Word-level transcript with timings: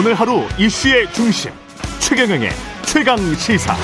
오늘 0.00 0.14
하루 0.14 0.44
이슈의 0.58 1.12
중심 1.12 1.50
최경영의 1.98 2.48
최강 2.86 3.18
시사. 3.34 3.74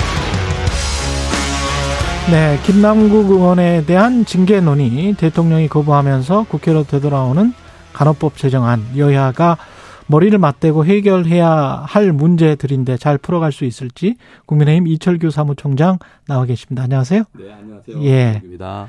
네, 2.30 2.58
김남국 2.64 3.32
의원에 3.32 3.84
대한 3.84 4.24
징계 4.24 4.62
논의 4.62 5.12
대통령이 5.12 5.68
거부하면서 5.68 6.44
국회로 6.44 6.84
되돌아오는 6.84 7.52
간호법 7.92 8.38
제정안 8.38 8.82
여야가 8.96 9.58
머리를 10.06 10.38
맞대고 10.38 10.86
해결해야 10.86 11.84
할 11.86 12.12
문제들인데 12.14 12.96
잘 12.96 13.18
풀어갈 13.18 13.52
수 13.52 13.66
있을지 13.66 14.16
국민의힘 14.46 14.86
이철규 14.86 15.28
사무총장 15.30 15.98
나와 16.26 16.46
계십니다. 16.46 16.84
안녕하세요. 16.84 17.24
네, 17.34 17.52
안녕하세요. 17.52 18.02
예. 18.04 18.40
입니다. 18.42 18.88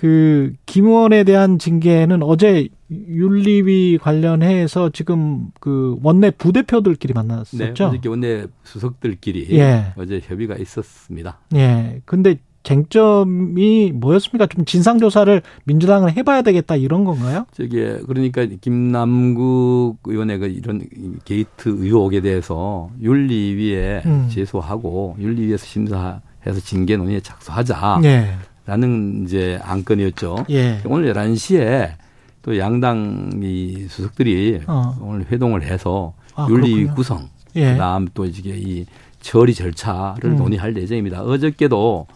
그 0.00 0.54
김의원에 0.64 1.24
대한 1.24 1.58
징계는 1.58 2.22
어제 2.22 2.68
윤리위 2.90 3.98
관련해서 3.98 4.88
지금 4.94 5.48
그 5.60 5.98
원내 6.02 6.30
부대표들끼리 6.30 7.12
네, 7.12 7.20
만났었죠. 7.20 7.88
어저께 7.88 8.08
원내 8.08 8.46
수석들끼리 8.64 9.48
예. 9.58 9.92
어제 9.98 10.22
협의가 10.24 10.56
있었습니다. 10.56 11.40
예. 11.54 12.00
근데 12.06 12.38
쟁점이 12.62 13.92
뭐였습니까? 13.94 14.46
좀 14.46 14.64
진상 14.64 14.98
조사를 14.98 15.42
민주당은 15.64 16.12
해봐야 16.12 16.40
되겠다 16.40 16.76
이런 16.76 17.04
건가요? 17.04 17.44
저기 17.52 17.84
그러니까 18.06 18.46
김남국 18.46 19.98
의원의 20.06 20.38
그 20.38 20.46
이런 20.46 20.80
게이트 21.26 21.68
의혹에 21.68 22.22
대해서 22.22 22.88
윤리위에 23.02 24.04
음. 24.06 24.28
제소하고 24.30 25.16
윤리위에서 25.18 25.66
심사해서 25.66 26.60
징계 26.64 26.96
논의에 26.96 27.20
착수하자. 27.20 28.00
예. 28.04 28.30
라는 28.70 29.24
이제 29.24 29.58
안건이었죠. 29.64 30.46
예. 30.50 30.80
오늘 30.84 31.12
11시에 31.12 31.94
또 32.42 32.56
양당 32.56 33.40
이 33.42 33.88
수석들이 33.88 34.60
어. 34.68 34.96
오늘 35.02 35.26
회동을 35.28 35.64
해서 35.64 36.14
아, 36.36 36.46
윤리위 36.48 36.74
그렇군요. 36.74 36.94
구성, 36.94 37.28
예. 37.56 37.72
그다음 37.72 38.06
또 38.14 38.24
이게 38.24 38.56
이 38.56 38.86
처리 39.20 39.54
절차를 39.54 40.22
음. 40.30 40.36
논의할 40.36 40.76
예정입니다. 40.76 41.22
어저께도 41.22 42.06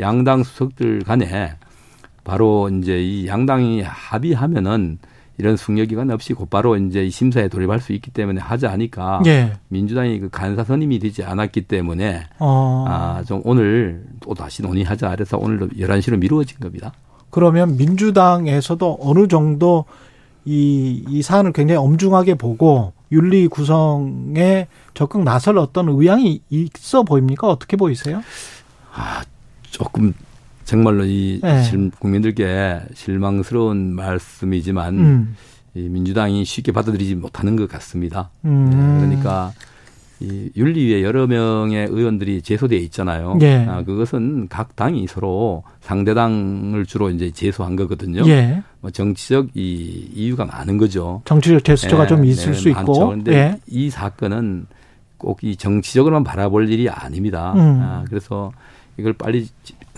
양당 0.00 0.42
수석들 0.42 1.04
간에 1.04 1.54
바로 2.24 2.68
이제 2.68 3.02
이 3.02 3.26
양당이 3.26 3.80
합의하면은 3.80 4.98
이런 5.38 5.56
숙려기간 5.56 6.10
없이 6.10 6.34
곧바로 6.34 6.76
이제 6.76 7.04
이 7.04 7.10
심사에 7.10 7.48
돌입할 7.48 7.80
수 7.80 7.92
있기 7.92 8.10
때문에 8.10 8.40
하지 8.40 8.66
않으니까 8.66 9.22
예. 9.26 9.52
민주당이 9.68 10.20
그 10.20 10.28
간사 10.28 10.64
선임이 10.64 10.98
되지 10.98 11.24
않았기 11.24 11.62
때문에 11.62 12.24
어. 12.38 12.84
아, 12.88 13.24
좀 13.24 13.40
오늘 13.44 14.04
또 14.20 14.34
다시 14.34 14.62
논의하자 14.62 15.10
그래서 15.10 15.38
오늘 15.38 15.68
11시로 15.70 16.18
미루어진 16.18 16.58
겁니다. 16.60 16.92
그러면 17.30 17.76
민주당에서도 17.76 18.98
어느 19.00 19.26
정도 19.26 19.86
이, 20.44 21.02
이 21.08 21.22
사안을 21.22 21.52
굉장히 21.52 21.78
엄중하게 21.78 22.34
보고 22.34 22.92
윤리 23.10 23.46
구성에 23.46 24.66
적극 24.94 25.22
나설 25.22 25.58
어떤 25.58 25.88
의향이 25.88 26.42
있어 26.50 27.02
보입니까? 27.04 27.48
어떻게 27.48 27.76
보이세요? 27.76 28.22
조금 29.70 30.12
정말로 30.64 31.04
이 31.04 31.40
네. 31.42 31.62
실- 31.62 31.90
국민들께 31.98 32.80
실망스러운 32.94 33.94
말씀이지만 33.94 34.98
음. 34.98 35.36
이 35.74 35.80
민주당이 35.88 36.44
쉽게 36.44 36.72
받아들이지 36.72 37.14
못하는 37.16 37.56
것 37.56 37.68
같습니다. 37.68 38.30
음. 38.44 38.70
네, 38.70 39.06
그러니까 39.06 39.52
이 40.20 40.50
윤리위에 40.56 41.02
여러 41.02 41.26
명의 41.26 41.86
의원들이 41.88 42.42
제소돼 42.42 42.76
있잖아요. 42.76 43.38
예. 43.42 43.66
아, 43.68 43.82
그것은 43.82 44.46
각 44.48 44.76
당이 44.76 45.08
서로 45.08 45.64
상대당을 45.80 46.86
주로 46.86 47.10
이제 47.10 47.30
제소한 47.32 47.74
거거든요. 47.74 48.22
예. 48.28 48.62
뭐 48.80 48.90
정치적 48.92 49.48
이 49.54 50.08
이유가 50.14 50.44
많은 50.44 50.78
거죠. 50.78 51.22
정치적 51.24 51.64
제스처가 51.64 52.04
예, 52.04 52.06
좀 52.06 52.24
있을 52.24 52.52
네, 52.52 52.58
수 52.58 52.68
많죠. 52.70 52.92
있고. 52.92 53.06
그런데 53.06 53.32
예. 53.34 53.58
이 53.66 53.90
사건은 53.90 54.66
꼭 55.18 55.38
이 55.42 55.56
정치적으로만 55.56 56.22
바라볼 56.24 56.68
일이 56.70 56.88
아닙니다. 56.88 57.52
음. 57.54 57.80
아, 57.80 58.04
그래서 58.08 58.52
이걸 58.98 59.12
빨리 59.14 59.48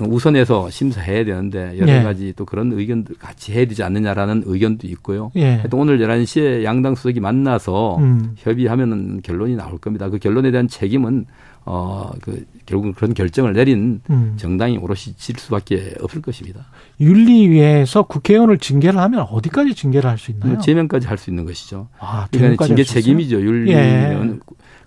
우선해서 0.01 0.71
심사해야 0.71 1.25
되는데 1.25 1.79
여러 1.79 1.93
예. 1.93 2.03
가지 2.03 2.33
또 2.37 2.45
그런 2.45 2.73
의견도 2.73 3.15
같이 3.19 3.53
해야 3.53 3.65
되지 3.65 3.83
않느냐라는 3.85 4.43
의견도 4.47 4.87
있고요. 4.89 5.31
예. 5.37 5.55
하여튼 5.57 5.79
오늘 5.79 5.99
11시에 5.99 6.65
양당 6.65 6.97
수석이 6.97 7.21
만나서 7.21 7.99
음. 7.99 8.35
협의하면은 8.37 9.21
결론이 9.23 9.55
나올 9.55 9.79
겁니다. 9.79 10.09
그 10.09 10.19
결론에 10.19 10.51
대한 10.51 10.67
책임은 10.67 11.27
어, 11.67 12.11
그 12.21 12.45
결국은 12.67 12.93
그런 12.93 13.15
결정을 13.15 13.55
내린 13.55 14.01
음. 14.11 14.35
정당이 14.37 14.77
오롯이 14.79 15.15
질 15.17 15.37
수밖에 15.39 15.95
없을 16.01 16.21
것입니다. 16.21 16.67
윤리위에서 17.01 18.03
국회의원을 18.03 18.59
징계를 18.59 18.99
하면 19.01 19.21
어디까지 19.31 19.75
징계를 19.75 20.11
할 20.11 20.19
수 20.19 20.31
있나요? 20.33 20.59
제명까지 20.61 21.07
할 21.07 21.17
수 21.19 21.31
있는 21.31 21.45
것이죠. 21.45 21.89
아, 21.99 22.27
그러니까 22.31 22.67
징계 22.67 22.83
할수? 22.83 22.93
책임이죠. 22.95 23.41
윤리 23.41 23.73
예. 23.73 24.19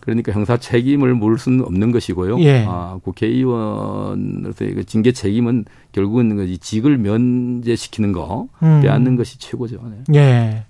그러니까 0.07 0.31
형사 0.31 0.55
책임을 0.55 1.15
물을 1.15 1.37
수는 1.37 1.65
없는 1.65 1.91
것이고요. 1.91 2.39
예. 2.39 2.65
아, 2.65 2.97
국회의원으로서 3.03 4.65
그 4.65 4.85
징계 4.85 5.11
책임은 5.11 5.65
결국은 5.91 6.47
이 6.47 6.57
직을 6.57 6.97
면제시키는 6.97 8.13
거 8.13 8.47
음. 8.63 8.79
빼앗는 8.81 9.17
것이 9.17 9.37
최고죠. 9.37 9.81
네. 10.07 10.17
예. 10.17 10.63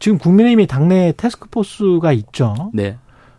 지금 0.00 0.18
국민의힘이 0.18 0.66
당내 0.66 1.12
테스크포스가 1.16 2.12
있죠. 2.12 2.70
네. 2.74 2.96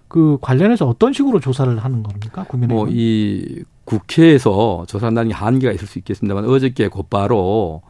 그 0.07 0.37
관련해서 0.39 0.87
어떤 0.87 1.11
식으로 1.11 1.41
조사를 1.41 1.77
하는 1.77 2.01
겁니까? 2.01 2.45
국민의힘. 2.47 2.73
뭐이 2.73 3.63
국회에서 3.83 4.85
조사한다는 4.87 5.29
게 5.29 5.35
한계가 5.35 5.73
있을 5.73 5.85
수 5.85 5.99
있겠습니다만 5.99 6.45
어저께 6.45 6.87
곧바로 6.87 7.81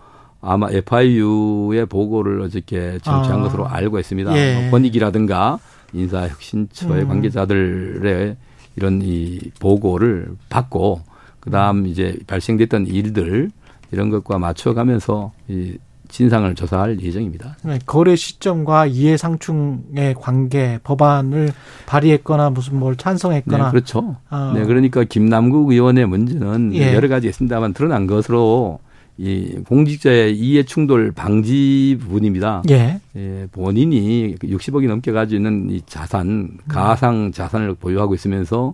아마 0.42 0.72
FIU의 0.72 1.86
보고를 1.86 2.42
어저께 2.42 2.98
정치한 3.04 3.42
아. 3.42 3.44
것으로 3.44 3.68
알고 3.68 4.00
있습니다. 4.00 4.36
예. 4.36 4.62
뭐 4.62 4.72
권익이라든가 4.72 5.60
인사혁신처의 5.94 7.04
음. 7.04 7.08
관계자들의 7.08 8.36
이런 8.76 9.02
이 9.02 9.40
보고를 9.60 10.30
받고 10.50 11.02
그다음 11.40 11.88
이제 11.88 12.18
발생됐던 12.28 12.88
일들 12.88 13.50
이런 13.92 14.10
것과 14.10 14.40
맞춰가면서 14.40 15.32
이 15.48 15.78
진상을 16.12 16.54
조사할 16.56 17.00
예정입니다. 17.02 17.56
네, 17.64 17.80
거래 17.86 18.16
시점과 18.16 18.86
이해상충의 18.86 20.16
관계, 20.20 20.78
법안을 20.84 21.52
발의했거나 21.86 22.50
무슨 22.50 22.80
뭘 22.80 22.96
네, 22.96 23.04
찬성했거나. 23.04 23.72
그렇죠. 23.72 24.18
어. 24.30 24.52
네, 24.54 24.66
그러니까 24.66 25.06
김남국 25.06 25.72
의원의 25.72 26.06
문제는 26.08 26.76
예. 26.76 26.94
여러 26.94 27.08
가지 27.08 27.28
있습니다만 27.30 27.74
드러난 27.74 28.08
것으로 28.08 28.80
이 29.18 29.58
공직자의 29.68 30.36
이해 30.38 30.64
충돌 30.64 31.12
방지 31.12 31.98
부분입니다. 32.00 32.64
예. 32.70 33.00
예, 33.16 33.48
본인이 33.52 34.36
60억이 34.36 34.88
넘게 34.88 35.12
가지고 35.12 35.38
있는 35.38 35.70
이 35.70 35.82
자산, 35.86 36.58
가상 36.68 37.32
자산을 37.32 37.76
보유하고 37.76 38.16
있으면서 38.16 38.74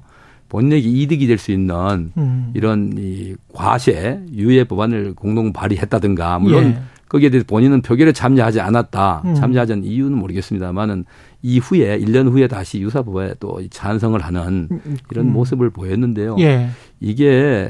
본인에게 0.50 0.88
이득이 0.88 1.28
될 1.28 1.38
수 1.38 1.52
있는 1.52 2.12
음. 2.18 2.52
이런 2.54 2.94
이 2.98 3.36
과세 3.54 4.20
유예 4.34 4.64
법안을 4.64 5.16
공동 5.16 5.52
발의했다든가 5.52 6.40
물론 6.40 6.64
예. 6.66 6.80
거기에 7.10 7.30
대해서 7.30 7.46
본인은 7.48 7.82
표결에 7.82 8.12
참여하지 8.14 8.60
않았다. 8.62 9.22
음. 9.26 9.36
참여하지 9.36 9.74
않은 9.74 9.84
이유는 9.86 10.18
모르겠습니다만은 10.18 11.06
이후에 11.42 12.00
1년 12.00 12.30
후에 12.32 12.48
다시 12.48 12.80
유사법에 12.80 13.36
또 13.40 13.62
찬성을 13.70 14.20
하는 14.22 14.68
이런 15.12 15.28
음. 15.28 15.34
모습을 15.34 15.70
보였는데요. 15.70 16.38
예. 16.40 16.70
이게 17.00 17.70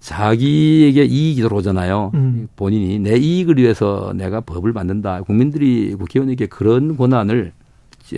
자기에게 0.00 1.04
이익이 1.04 1.42
들어오잖아요. 1.42 2.12
음. 2.14 2.48
본인이 2.56 2.98
내 2.98 3.16
이익을 3.16 3.58
위해서 3.58 4.12
내가 4.14 4.40
법을 4.40 4.72
만든다. 4.72 5.22
국민들이 5.22 5.94
국회의원에게 5.94 6.46
그런 6.46 6.96
권한을 6.96 7.52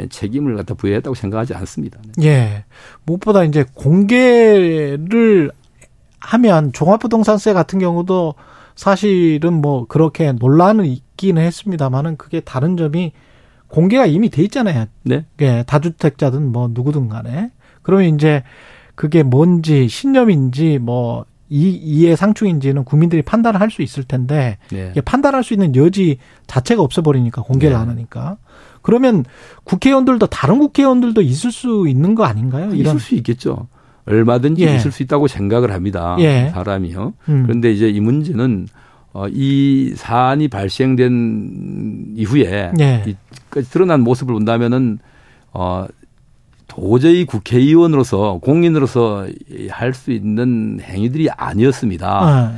책임을 0.08 0.56
갖다 0.56 0.74
부여했다고 0.74 1.14
생각하지 1.14 1.54
않습니다. 1.54 1.98
네. 2.18 2.26
예. 2.26 2.64
무엇보다 3.04 3.44
이제 3.44 3.64
공개를 3.74 5.50
하면 6.20 6.72
종합부동산세 6.72 7.52
같은 7.52 7.78
경우도 7.78 8.34
사실은 8.76 9.54
뭐 9.54 9.86
그렇게 9.86 10.32
논란은 10.32 10.84
있기는 10.86 11.42
했습니다만은 11.42 12.16
그게 12.16 12.40
다른 12.40 12.76
점이 12.76 13.12
공개가 13.68 14.06
이미 14.06 14.30
돼 14.30 14.42
있잖아요. 14.44 14.86
네. 15.02 15.24
예, 15.40 15.64
다주택자든 15.66 16.52
뭐 16.52 16.68
누구든 16.72 17.08
간에. 17.08 17.50
그러면 17.82 18.14
이제 18.14 18.42
그게 18.94 19.22
뭔지 19.22 19.88
신념인지 19.88 20.78
뭐 20.78 21.24
이, 21.50 21.70
이해 21.70 22.14
상충인지는 22.16 22.84
국민들이 22.84 23.22
판단을 23.22 23.60
할 23.60 23.70
수 23.70 23.82
있을 23.82 24.04
텐데 24.04 24.58
네. 24.70 24.92
판단할 25.04 25.44
수 25.44 25.52
있는 25.52 25.76
여지 25.76 26.18
자체가 26.46 26.82
없어버리니까 26.82 27.42
공개를 27.42 27.76
네. 27.76 27.80
안 27.82 27.88
하니까. 27.88 28.36
그러면 28.82 29.24
국회의원들도 29.64 30.26
다른 30.26 30.58
국회의원들도 30.58 31.20
있을 31.22 31.52
수 31.52 31.86
있는 31.88 32.14
거 32.14 32.24
아닌가요? 32.24 32.74
이런 32.74 32.96
있을 32.96 33.00
수 33.00 33.14
있겠죠. 33.16 33.68
얼마든지 34.06 34.66
예. 34.66 34.76
있을 34.76 34.90
수 34.90 35.02
있다고 35.02 35.28
생각을 35.28 35.72
합니다. 35.72 36.16
예. 36.20 36.50
사람이요. 36.52 37.12
음. 37.28 37.42
그런데 37.46 37.70
이제 37.70 37.88
이 37.88 38.00
문제는 38.00 38.66
어, 39.12 39.26
이 39.28 39.92
사안이 39.96 40.48
발생된 40.48 42.14
이후에 42.16 42.72
예. 42.80 43.04
이 43.06 43.14
드러난 43.70 44.00
모습을 44.00 44.34
본다면은 44.34 44.98
어, 45.52 45.86
도저히 46.80 47.24
국회의원으로서 47.26 48.38
공인으로서 48.42 49.26
할 49.70 49.92
수 49.94 50.12
있는 50.12 50.78
행위들이 50.82 51.28
아니었습니다. 51.30 52.06
아, 52.08 52.54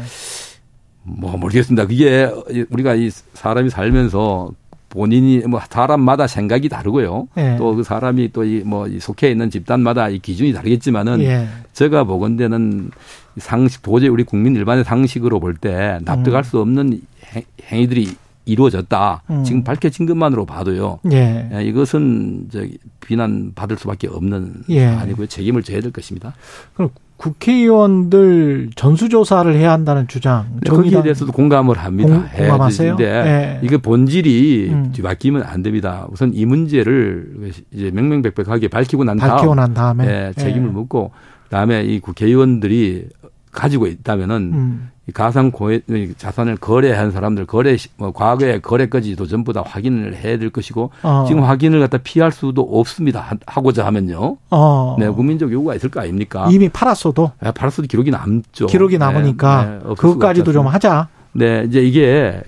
뭐 1.02 1.36
모르겠습니다. 1.36 1.86
그게 1.86 2.30
우리가 2.70 2.94
이 2.94 3.10
사람이 3.34 3.70
살면서 3.70 4.50
본인이 4.90 5.38
뭐 5.38 5.58
사람마다 5.70 6.26
생각이 6.26 6.68
다르고요. 6.68 7.26
예. 7.38 7.56
또그 7.56 7.82
사람이 7.82 8.30
또 8.32 8.44
이 8.44 8.62
뭐 8.64 8.86
속해 9.00 9.30
있는 9.30 9.50
집단마다 9.50 10.08
이 10.10 10.18
기준이 10.18 10.52
다르겠지만은 10.52 11.22
예. 11.22 11.48
제가 11.72 12.04
보건대는 12.04 12.90
상식 13.38 13.82
도저히 13.82 14.10
우리 14.10 14.22
국민 14.22 14.54
일반의 14.54 14.84
상식으로 14.84 15.40
볼 15.40 15.54
때 15.56 15.98
납득할 16.04 16.44
수 16.44 16.60
없는 16.60 17.00
행- 17.32 17.42
행위들이 17.64 18.10
이루어졌다. 18.44 19.22
음. 19.30 19.44
지금 19.44 19.62
밝혀진 19.64 20.06
것만으로 20.06 20.46
봐도요. 20.46 20.98
예. 21.12 21.48
예, 21.52 21.64
이것은 21.64 22.48
저기 22.52 22.76
비난 23.00 23.52
받을 23.54 23.76
수밖에 23.78 24.08
없는 24.08 24.64
예. 24.70 24.86
아니고요. 24.86 25.26
책임을 25.26 25.62
져야 25.62 25.80
될 25.80 25.92
것입니다. 25.92 26.34
그럼 26.74 26.90
국회의원들 27.18 28.70
전수조사를 28.74 29.54
해야 29.54 29.70
한다는 29.72 30.08
주장. 30.08 30.46
네, 30.60 30.70
거기에 30.70 31.02
대해서도 31.02 31.30
공감을 31.32 31.78
합니다. 31.78 32.08
공- 32.14 32.28
공감하세요? 32.36 32.96
데 32.96 33.04
예. 33.04 33.60
이게 33.62 33.76
본질이 33.76 34.70
음. 34.72 34.92
뒤바뀌면 34.92 35.42
안 35.44 35.62
됩니다. 35.62 36.06
우선 36.10 36.32
이 36.34 36.44
문제를 36.46 37.52
이제 37.70 37.90
명명백백하게 37.92 38.68
밝히고 38.68 39.04
난 39.04 39.18
다음 39.18 39.30
밝히고 39.30 39.54
난 39.54 39.74
다음에 39.74 40.06
예, 40.06 40.32
책임을 40.40 40.68
예. 40.68 40.72
묻고 40.72 41.12
그다음에 41.44 41.84
이 41.84 42.00
국회의원들이 42.00 43.08
가지고 43.52 43.86
있다면은 43.86 44.36
음. 44.54 44.88
이 45.08 45.12
가상 45.12 45.50
고해 45.50 45.80
이 45.90 46.12
자산을 46.16 46.56
거래한 46.58 47.10
사람들 47.10 47.44
거래 47.46 47.76
시- 47.76 47.88
뭐 47.96 48.12
과거의 48.12 48.62
거래까지도 48.62 49.26
전부 49.26 49.52
다 49.52 49.62
확인을 49.66 50.14
해야 50.14 50.38
될 50.38 50.50
것이고 50.50 50.90
어. 51.02 51.24
지금 51.26 51.42
확인을 51.42 51.80
갖다 51.80 51.98
피할 51.98 52.30
수도 52.30 52.62
없습니다. 52.62 53.20
하- 53.20 53.36
하고자 53.46 53.84
하면요. 53.84 54.36
어. 54.50 54.96
네, 55.00 55.08
국민적 55.08 55.50
요구가 55.52 55.74
있을 55.74 55.88
거 55.90 56.00
아닙니까? 56.00 56.48
이미 56.52 56.68
팔았어도 56.68 57.32
예, 57.44 57.50
팔았어도 57.50 57.88
기록이 57.88 58.12
남죠. 58.12 58.66
기록이 58.66 58.94
네, 58.94 58.98
남으니까 58.98 59.64
네, 59.64 59.78
없을 59.86 59.94
그것까지도 59.96 60.52
좀 60.52 60.68
하자. 60.68 61.08
네, 61.32 61.64
이제 61.66 61.80
이게 61.82 62.40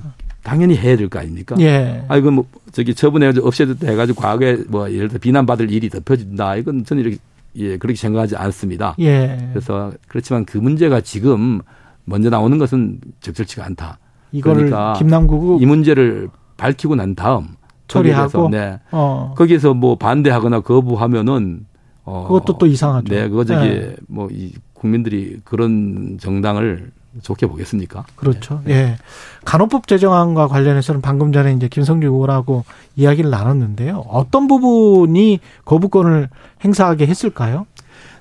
당연히 0.44 0.76
해야 0.76 0.96
될 0.96 1.08
거 1.08 1.18
아닙니까? 1.18 1.56
예. 1.58 2.04
아, 2.06 2.16
이건 2.18 2.34
뭐, 2.34 2.44
저기, 2.70 2.94
처분해 2.94 3.32
없애도 3.42 3.86
해가지고 3.86 4.20
과거에 4.20 4.58
뭐, 4.68 4.92
예를 4.92 5.08
들어 5.08 5.18
비난받을 5.18 5.72
일이 5.72 5.88
덮여진다. 5.88 6.56
이건 6.56 6.84
저는 6.84 7.02
이렇게, 7.02 7.16
예, 7.56 7.78
그렇게 7.78 7.96
생각하지 7.98 8.36
않습니다. 8.36 8.94
예. 9.00 9.38
그래서, 9.54 9.90
그렇지만 10.06 10.44
그 10.44 10.58
문제가 10.58 11.00
지금 11.00 11.62
먼저 12.04 12.30
나오는 12.30 12.56
것은 12.58 13.00
적절치가 13.20 13.64
않다. 13.64 13.98
이거를 14.32 14.66
그러니까 14.66 14.94
김남국 14.98 15.62
이 15.62 15.66
문제를 15.66 16.28
밝히고 16.56 16.94
난 16.96 17.14
다음. 17.14 17.48
처리하고 17.86 18.48
네. 18.48 18.80
어. 18.92 19.34
거기에서 19.36 19.74
뭐 19.74 19.96
반대하거나 19.96 20.60
거부하면은, 20.60 21.66
어. 22.04 22.24
그것도 22.26 22.56
또 22.58 22.66
이상하죠. 22.66 23.14
네, 23.14 23.28
그거 23.28 23.44
저기, 23.44 23.66
예. 23.66 23.96
뭐, 24.08 24.28
이 24.30 24.52
국민들이 24.72 25.40
그런 25.44 26.16
정당을 26.18 26.90
좋게 27.22 27.46
보겠습니까? 27.46 28.06
그렇죠. 28.16 28.62
예. 28.68 28.96
간호법 29.44 29.86
제정안과 29.86 30.48
관련해서는 30.48 31.00
방금 31.00 31.30
전에 31.32 31.52
이제 31.52 31.68
김성주 31.68 32.06
의원하고 32.06 32.64
이야기를 32.96 33.30
나눴는데요. 33.30 34.04
어떤 34.08 34.48
부분이 34.48 35.40
거부권을 35.64 36.28
행사하게 36.64 37.06
했을까요? 37.06 37.66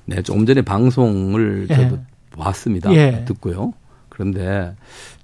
네, 0.04 0.22
조금 0.22 0.46
전에 0.46 0.62
방송을 0.62 1.68
예. 1.70 1.74
저도 1.74 1.98
봤습니다. 2.40 2.92
예. 2.94 3.24
듣고요. 3.24 3.72
그런데 4.08 4.74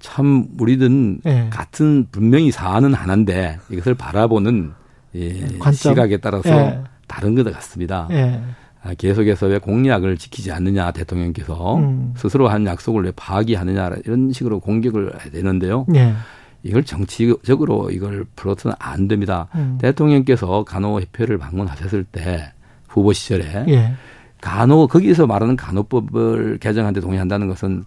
참 0.01 0.49
우리는 0.59 1.21
예. 1.27 1.49
같은 1.51 2.07
분명히 2.11 2.51
사안은 2.51 2.95
하나인데 2.95 3.59
이것을 3.71 3.95
바라보는 3.95 4.73
예, 5.15 5.41
관점. 5.59 5.73
시각에 5.73 6.17
따라서 6.19 6.51
예. 6.51 6.81
다른 7.07 7.35
것 7.35 7.45
같습니다. 7.53 8.09
예. 8.11 8.41
아, 8.83 8.95
계속해서 8.95 9.47
왜 9.47 9.59
공약을 9.59 10.17
지키지 10.17 10.51
않느냐 10.53 10.91
대통령께서 10.93 11.77
음. 11.77 12.15
스스로 12.17 12.49
한 12.49 12.67
약속을 12.67 13.05
왜 13.05 13.13
파기하느냐 13.15 13.91
이런 14.05 14.33
식으로 14.33 14.59
공격을 14.61 15.13
해야 15.21 15.31
되는데요. 15.31 15.87
예. 15.95 16.15
이걸 16.63 16.85
정치적으로 16.85 17.91
이걸 17.91 18.25
풀어서는 18.37 18.77
안 18.79 19.09
됩니다. 19.09 19.49
음. 19.55 19.79
대통령께서 19.81 20.65
간호협회를 20.65 21.39
방문하셨을 21.39 22.05
때 22.05 22.53
후보 22.89 23.13
시절에 23.13 23.65
예. 23.69 23.93
간호 24.41 24.87
거기서 24.87 25.27
말하는 25.27 25.57
간호법을 25.57 26.59
개정하는데 26.59 27.01
동의한다는 27.01 27.49
것은 27.49 27.85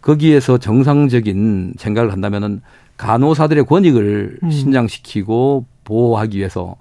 거기에서 0.00 0.58
정상적인 0.58 1.74
생각을 1.78 2.12
한다면은 2.12 2.60
간호사들의 2.96 3.64
권익을 3.66 4.38
음. 4.42 4.50
신장시키고 4.50 5.64
보호하기 5.84 6.38
위해서 6.38 6.76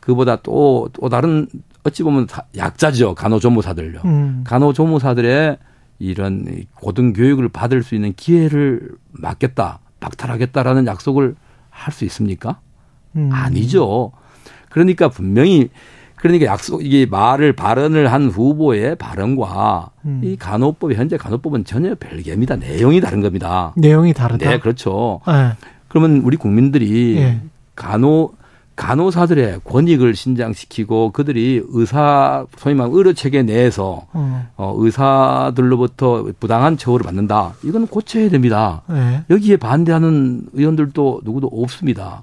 그보다 0.00 0.36
또또 0.36 1.08
다른 1.10 1.46
어찌 1.84 2.02
보면 2.02 2.26
다- 2.26 2.46
약자죠 2.56 3.14
간호조무사들요. 3.14 4.00
음. 4.04 4.44
간호조무사들의 4.44 5.58
이런 5.98 6.46
고등 6.74 7.12
교육을 7.12 7.48
받을 7.48 7.82
수 7.82 7.94
있는 7.94 8.12
기회를 8.14 8.90
막겠다, 9.12 9.78
박탈하겠다라는 10.00 10.86
약속을 10.86 11.34
할 11.70 11.92
수 11.92 12.04
있습니까? 12.04 12.60
음. 13.16 13.30
아니죠. 13.32 14.12
그러니까 14.70 15.08
분명히 15.08 15.68
그러니까 16.22 16.46
약속 16.46 16.86
이게 16.86 17.04
말을 17.04 17.52
발언을 17.52 18.12
한 18.12 18.28
후보의 18.28 18.94
발언과 18.94 19.90
음. 20.04 20.20
이 20.22 20.36
간호법이 20.36 20.94
현재 20.94 21.16
간호법은 21.16 21.64
전혀 21.64 21.96
별개입니다. 21.96 22.54
내용이 22.54 23.00
다른 23.00 23.22
겁니다. 23.22 23.72
내용이 23.76 24.14
다르다. 24.14 24.48
네, 24.48 24.60
그렇죠. 24.60 25.20
예. 25.26 25.56
그러면 25.88 26.22
우리 26.24 26.36
국민들이 26.36 27.16
예. 27.16 27.40
간호 27.74 28.34
간호사들의 28.76 29.62
권익을 29.64 30.14
신장시키고 30.14 31.10
그들이 31.10 31.60
의사 31.70 32.46
소위 32.56 32.76
말하면 32.76 32.96
의료 32.96 33.12
체계 33.14 33.42
내에서 33.42 34.06
어. 34.12 34.48
어, 34.56 34.74
의사들로부터 34.78 36.28
부당한 36.38 36.76
처우를 36.76 37.02
받는다. 37.04 37.54
이건 37.64 37.88
고쳐야 37.88 38.30
됩니다. 38.30 38.82
예. 38.92 39.24
여기에 39.28 39.56
반대하는 39.56 40.42
의원들도 40.52 41.22
누구도 41.24 41.48
없습니다. 41.48 42.22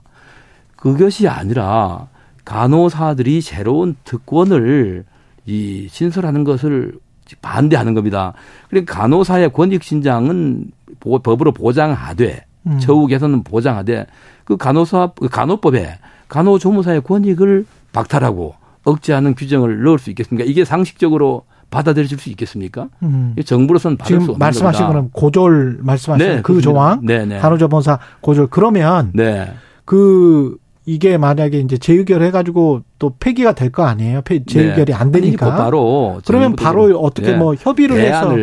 그것이 0.78 1.28
아니라 1.28 2.08
간호사들이 2.46 3.42
새로운 3.42 3.96
특권을 4.04 5.06
이 5.46 5.88
신설하는 5.90 6.44
것을 6.44 6.94
반대하는 7.42 7.94
겁니다. 7.94 8.34
그러니까 8.70 8.94
간호사의 9.00 9.52
권익 9.54 9.84
신장은 9.84 10.66
보- 11.00 11.20
법으로 11.20 11.52
보장하되 11.52 12.44
음. 12.68 12.80
처우 12.80 13.08
개선은 13.08 13.44
보장하되 13.44 14.06
그 14.46 14.58
간호사 14.58 15.12
그 15.16 15.28
간호법에 15.30 16.00
간호조무사의 16.28 17.02
권익을 17.02 17.66
박탈하고 17.94 18.56
억제하는 18.84 19.36
규정을 19.36 19.84
넣을 19.84 20.00
수 20.00 20.10
있겠습니까? 20.10 20.48
이게 20.50 20.66
상식적으로 20.66 21.44
받아들여질 21.70 22.18
수 22.18 22.30
있겠습니까? 22.32 22.90
음. 23.04 23.36
정부로서는 23.46 23.98
받을 23.98 24.16
수 24.16 24.20
지금 24.22 24.34
없는 24.34 24.40
말씀하신. 24.40 24.88
거는 24.88 25.10
고졸 25.12 25.80
말씀하신 25.82 26.28
그 26.38 26.42
그렇습니다. 26.42 26.70
조항 26.72 27.00
네, 27.04 27.26
네. 27.26 27.38
간호조무사 27.40 28.00
고졸 28.22 28.48
그러면 28.48 29.12
네. 29.14 29.54
그 29.86 30.58
이게 30.90 31.20
만약에 31.20 31.60
이제 31.60 31.78
재의결 31.78 32.24
해가지고 32.24 32.82
또 32.98 33.14
폐기가 33.20 33.54
될 33.54 33.70
거 33.72 33.84
아니에요? 33.84 34.22
폐, 34.24 34.44
재의결이 34.44 34.92
안 34.94 35.12
되니까. 35.12 35.52
그 35.52 35.56
바로 35.56 36.20
그러면 36.26 36.56
바로 36.56 37.00
어떻게 37.00 37.34
네. 37.34 37.38
뭐 37.38 37.54
협의를 37.54 38.00
해서 38.00 38.36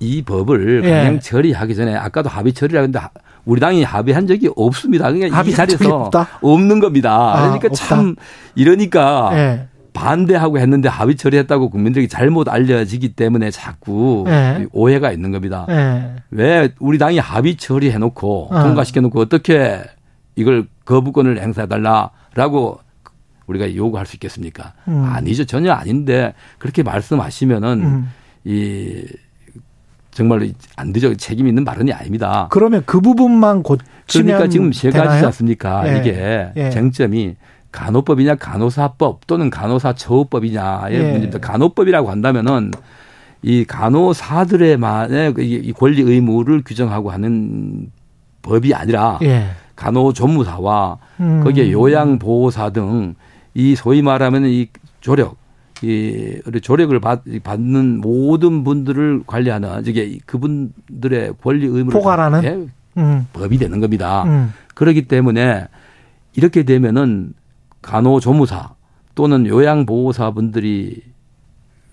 이 0.00 0.22
법을 0.22 0.82
예. 0.84 0.90
강행 0.90 1.20
처리하기 1.20 1.76
전에 1.76 1.94
아까도 1.94 2.28
합의 2.28 2.52
처리라 2.52 2.82
근데 2.82 2.98
우리 3.44 3.60
당이 3.60 3.84
합의한 3.84 4.26
적이 4.26 4.50
없습니다. 4.56 5.04
그러니까 5.04 5.28
이 5.28 5.30
합의한 5.30 5.68
적이 5.68 5.78
자리에서 5.78 5.96
없다? 6.06 6.28
없는 6.42 6.80
겁니다. 6.80 7.12
아, 7.14 7.42
그러니까 7.42 7.68
없다. 7.70 7.76
참 7.86 8.16
이러니까 8.56 9.30
예. 9.34 9.66
반대하고 9.92 10.58
했는데 10.58 10.88
합의 10.88 11.14
처리했다고 11.16 11.70
국민들에게 11.70 12.08
잘못 12.08 12.48
알려지기 12.48 13.10
때문에 13.14 13.52
자꾸 13.52 14.24
예. 14.26 14.66
오해가 14.72 15.12
있는 15.12 15.30
겁니다. 15.30 15.64
예. 15.70 16.16
왜 16.32 16.70
우리 16.80 16.98
당이 16.98 17.18
합의 17.20 17.54
처리해놓고 17.56 18.48
어. 18.50 18.62
통과시켜놓고 18.64 19.20
어떻게 19.20 19.80
이걸 20.34 20.66
거부권을 20.84 21.40
행사해달라라고 21.40 22.80
우리가 23.46 23.74
요구할 23.74 24.06
수 24.06 24.16
있겠습니까? 24.16 24.72
음. 24.88 25.04
아니죠. 25.04 25.44
전혀 25.44 25.72
아닌데 25.72 26.34
그렇게 26.58 26.82
말씀하시면은 26.82 27.80
음. 27.82 28.10
이 28.44 29.04
정말로 30.10 30.46
안 30.76 30.92
되죠. 30.92 31.14
책임 31.16 31.48
있는 31.48 31.64
발언이 31.64 31.92
아닙니다. 31.92 32.48
그러면 32.50 32.82
그 32.86 33.00
부분만 33.00 33.62
고치면 33.62 34.26
그러니까 34.26 34.48
지금 34.48 34.72
세 34.72 34.90
가지지? 34.90 35.26
않습니까? 35.26 35.92
예. 35.92 35.98
이게 35.98 36.52
예. 36.56 36.70
쟁점이 36.70 37.36
간호법이냐 37.72 38.36
간호사법 38.36 39.26
또는 39.26 39.50
간호사 39.50 39.94
처우법이냐의 39.94 40.94
예. 40.94 41.02
문제입니다. 41.02 41.38
간호법이라고 41.40 42.10
한다면은 42.10 42.70
이 43.42 43.64
간호사들의 43.64 44.76
만의 44.76 45.34
이 45.38 45.72
권리 45.72 46.00
의무를 46.00 46.62
규정하고 46.64 47.10
하는 47.10 47.90
법이 48.42 48.72
아니라 48.72 49.18
예. 49.22 49.48
간호조무사와 49.76 50.98
음. 51.20 51.40
거기에 51.44 51.72
요양보호사 51.72 52.70
등 52.70 53.14
이 53.54 53.76
소위 53.76 54.02
말하면 54.02 54.46
이 54.46 54.68
조력, 55.00 55.36
이 55.82 56.40
우리 56.44 56.60
조력을 56.60 56.98
받, 57.00 57.22
받는 57.44 58.00
모든 58.00 58.64
분들을 58.64 59.22
관리하는 59.26 59.86
이게 59.86 60.18
그분들의 60.26 61.34
권리 61.40 61.66
의무를 61.66 61.98
포괄하는? 61.98 62.44
예, 62.44 63.00
음. 63.00 63.26
법이 63.32 63.58
되는 63.58 63.80
겁니다. 63.80 64.24
음. 64.24 64.52
그렇기 64.74 65.06
때문에 65.06 65.68
이렇게 66.34 66.64
되면은 66.64 67.34
간호조무사 67.80 68.74
또는 69.14 69.46
요양보호사 69.46 70.32
분들이 70.32 71.02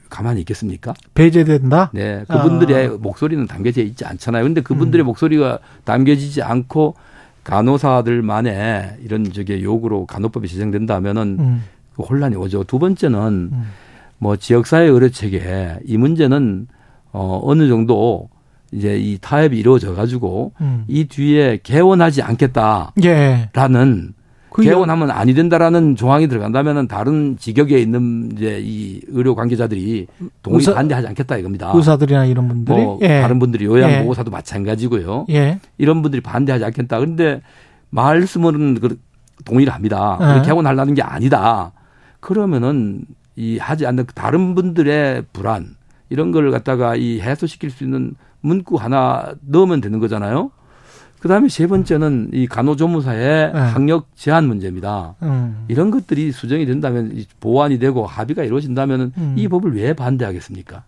가만히 0.10 0.40
있겠습니까? 0.42 0.94
배제된다. 1.14 1.92
네. 1.94 2.26
그분들의 2.28 2.88
아. 2.88 2.98
목소리는 3.00 3.46
담겨져 3.46 3.82
있지 3.82 4.04
않잖아요. 4.04 4.44
근데 4.44 4.62
그분들의 4.62 5.04
음. 5.04 5.06
목소리가 5.06 5.60
담겨지지 5.86 6.42
않고 6.42 6.96
간호사들만의 7.44 8.98
이런 9.04 9.32
저게 9.32 9.62
요구로 9.62 10.06
간호법이 10.06 10.48
제정된다면은 10.48 11.38
음. 11.40 11.64
그 11.96 12.04
혼란이 12.04 12.36
오죠. 12.36 12.64
두 12.64 12.80
번째는 12.80 13.50
음. 13.52 13.64
뭐 14.18 14.36
지역사회 14.36 14.86
의료 14.86 15.10
체계 15.10 15.78
이 15.86 15.98
문제는 15.98 16.68
어 17.12 17.40
어느 17.44 17.68
정도 17.68 18.30
이제 18.72 18.98
이 18.98 19.18
타협이 19.20 19.58
이루어져 19.58 19.94
가지고 19.94 20.54
음. 20.62 20.86
이 20.88 21.06
뒤에 21.06 21.60
개원하지 21.64 22.22
않겠다라는 22.22 22.94
예. 23.04 23.50
그 24.54 24.64
개원하면 24.64 25.12
아니 25.12 25.34
된다라는 25.34 25.96
조항이 25.96 26.28
들어간다면은 26.28 26.88
다른 26.90 27.38
직역에 27.38 27.80
있는 27.80 28.32
이제 28.34 28.60
이 28.62 29.00
의료 29.08 29.34
관계자들이 29.34 30.08
동의 30.44 30.60
의사- 30.60 30.74
반대하지 30.74 31.08
않겠다 31.08 31.38
이겁니다. 31.38 31.72
의사들이나 31.74 32.26
이런 32.26 32.50
분들이 32.50 32.84
뭐 32.84 33.00
예. 33.02 33.22
다른 33.22 33.40
분들이 33.40 33.64
요양보호사도 33.66 34.30
마찬가지고요. 34.30 35.28
예. 35.30 35.60
이런 35.78 36.02
분들이 36.02 36.22
반대하지 36.22 36.66
않겠다. 36.66 37.00
그런데 37.00 37.42
말씀은 37.92 38.80
그 38.82 39.00
동의를 39.46 39.74
합니다. 39.74 40.18
네. 40.20 40.26
그렇게 40.28 40.50
하고 40.50 40.62
날라는 40.62 40.94
게 40.96 41.02
아니다. 41.02 41.72
그러면은 42.20 43.06
이 43.38 43.58
하지 43.58 43.86
않는 43.88 44.06
다른 44.14 44.54
분들의 44.54 45.24
불안 45.32 45.76
이런 46.10 46.32
걸 46.32 46.52
갖다가 46.52 46.96
이 46.98 47.22
해소시킬 47.22 47.72
수 47.72 47.86
있는 47.86 48.16
문구 48.42 48.76
하나 48.76 49.34
넣으면 49.48 49.80
되는 49.82 50.00
거잖아요. 50.00 50.52
그 51.22 51.28
다음에 51.28 51.50
세 51.50 51.68
번째는 51.68 52.32
이 52.34 52.48
간호조무사의 52.48 53.54
네. 53.54 53.60
학력 53.60 54.08
제한 54.16 54.48
문제입니다. 54.48 55.14
음. 55.22 55.66
이런 55.68 55.92
것들이 55.92 56.32
수정이 56.32 56.66
된다면 56.66 57.12
이 57.14 57.28
보완이 57.40 57.78
되고 57.78 58.08
합의가 58.08 58.44
이루어진다면 58.44 59.14
음. 59.16 59.36
이 59.38 59.48
법을 59.48 59.76
왜 59.76 59.94
반대하겠습니까? 59.94 60.84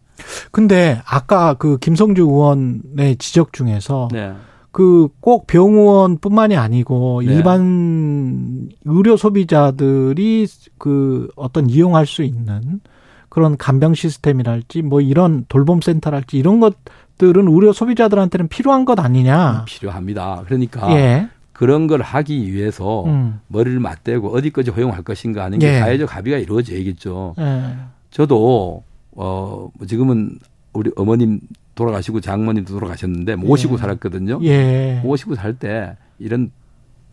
근데 0.51 0.99
아까 1.05 1.53
그 1.53 1.77
김성주 1.77 2.23
의원의 2.23 3.17
지적 3.19 3.53
중에서 3.53 4.07
네. 4.11 4.33
그꼭 4.71 5.45
병원뿐만이 5.45 6.57
아니고 6.57 7.21
네. 7.23 7.31
일반 7.31 8.69
의료 8.85 9.15
소비자들이 9.15 10.47
그 10.79 11.29
어떤 11.35 11.69
이용할 11.69 12.07
수 12.07 12.23
있는 12.23 12.81
그런 13.29 13.55
간병 13.55 13.93
시스템이랄지 13.93 14.81
뭐 14.81 14.99
이런 14.99 15.45
돌봄 15.47 15.79
센터랄지 15.79 16.37
이런 16.37 16.59
것 16.59 16.75
들은 17.17 17.47
의료 17.47 17.73
소비자들한테는 17.73 18.47
필요한 18.47 18.85
것 18.85 18.99
아니냐. 18.99 19.65
필요합니다. 19.67 20.43
그러니까 20.45 20.91
예. 20.95 21.29
그런 21.53 21.87
걸 21.87 22.01
하기 22.01 22.51
위해서 22.51 23.05
음. 23.05 23.39
머리를 23.47 23.79
맞대고 23.79 24.35
어디까지 24.35 24.71
허용할 24.71 25.03
것인가 25.03 25.43
하는 25.43 25.59
게 25.59 25.75
예. 25.75 25.79
사회적 25.79 26.15
합의가 26.15 26.37
이루어져야겠죠. 26.39 27.35
예. 27.39 27.75
저도 28.09 28.83
어뭐 29.15 29.71
지금은 29.87 30.39
우리 30.73 30.91
어머님 30.95 31.39
돌아가시고 31.75 32.19
장모님도 32.21 32.73
돌아가셨는데 32.73 33.35
모시고 33.35 33.75
예. 33.75 33.77
살았거든요. 33.77 34.39
예. 34.43 34.99
모시고 35.03 35.35
살 35.35 35.53
때 35.53 35.95
이런 36.19 36.51